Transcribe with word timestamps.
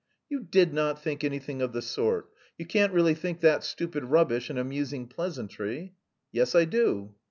"You 0.29 0.39
did 0.39 0.73
not 0.73 0.99
think 0.99 1.23
anything 1.23 1.61
of 1.61 1.73
the 1.73 1.81
sort. 1.83 2.31
You 2.57 2.65
can't 2.65 2.91
really 2.91 3.13
think 3.13 3.41
that 3.41 3.63
stupid 3.63 4.03
rubbish 4.05 4.49
an 4.49 4.57
amusing 4.57 5.05
pleasantry?" 5.05 5.93
"Yes, 6.31 6.55
I 6.55 6.65
do." 6.65 7.13